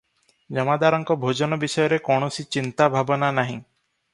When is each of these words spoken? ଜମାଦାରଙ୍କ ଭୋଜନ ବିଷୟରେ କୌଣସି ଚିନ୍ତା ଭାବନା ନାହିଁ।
ଜମାଦାରଙ୍କ 0.57 1.17
ଭୋଜନ 1.25 1.59
ବିଷୟରେ 1.65 1.99
କୌଣସି 2.09 2.47
ଚିନ୍ତା 2.57 2.89
ଭାବନା 2.97 3.31
ନାହିଁ। 3.41 3.61